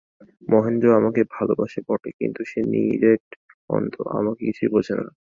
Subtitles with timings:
[0.47, 3.25] মহেন্দ্র আমাকে ভালোবাসে বটে, কিন্তু সে নিরেট
[3.69, 5.05] অন্ধ, আমাকে কিছুই বোঝে না।